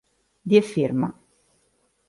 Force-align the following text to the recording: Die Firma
Die 0.45 0.63
Firma 0.63 1.13